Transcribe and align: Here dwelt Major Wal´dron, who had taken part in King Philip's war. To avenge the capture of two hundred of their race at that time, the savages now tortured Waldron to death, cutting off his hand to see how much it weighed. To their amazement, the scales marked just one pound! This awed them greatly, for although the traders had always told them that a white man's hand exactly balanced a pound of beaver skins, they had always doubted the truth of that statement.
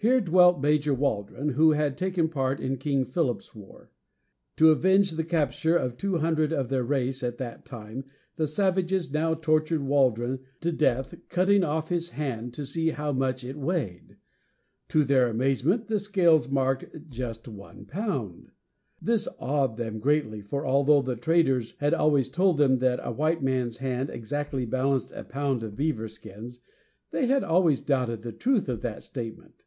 Here 0.00 0.20
dwelt 0.20 0.60
Major 0.60 0.94
Wal´dron, 0.94 1.54
who 1.54 1.72
had 1.72 1.98
taken 1.98 2.28
part 2.28 2.60
in 2.60 2.76
King 2.76 3.04
Philip's 3.04 3.52
war. 3.52 3.90
To 4.54 4.70
avenge 4.70 5.10
the 5.10 5.24
capture 5.24 5.76
of 5.76 5.96
two 5.96 6.18
hundred 6.18 6.52
of 6.52 6.68
their 6.68 6.84
race 6.84 7.24
at 7.24 7.38
that 7.38 7.66
time, 7.66 8.04
the 8.36 8.46
savages 8.46 9.12
now 9.12 9.34
tortured 9.34 9.82
Waldron 9.82 10.38
to 10.60 10.70
death, 10.70 11.16
cutting 11.28 11.64
off 11.64 11.88
his 11.88 12.10
hand 12.10 12.54
to 12.54 12.64
see 12.64 12.90
how 12.90 13.10
much 13.10 13.42
it 13.42 13.56
weighed. 13.58 14.18
To 14.90 15.02
their 15.02 15.30
amazement, 15.30 15.88
the 15.88 15.98
scales 15.98 16.48
marked 16.48 17.10
just 17.10 17.48
one 17.48 17.84
pound! 17.84 18.52
This 19.02 19.26
awed 19.40 19.78
them 19.78 19.98
greatly, 19.98 20.42
for 20.42 20.64
although 20.64 21.02
the 21.02 21.16
traders 21.16 21.74
had 21.78 21.92
always 21.92 22.28
told 22.28 22.56
them 22.58 22.78
that 22.78 23.00
a 23.02 23.10
white 23.10 23.42
man's 23.42 23.78
hand 23.78 24.10
exactly 24.10 24.64
balanced 24.64 25.10
a 25.10 25.24
pound 25.24 25.64
of 25.64 25.74
beaver 25.74 26.06
skins, 26.06 26.60
they 27.10 27.26
had 27.26 27.42
always 27.42 27.82
doubted 27.82 28.22
the 28.22 28.30
truth 28.30 28.68
of 28.68 28.82
that 28.82 29.02
statement. 29.02 29.64